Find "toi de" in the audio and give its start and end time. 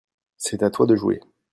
0.71-0.95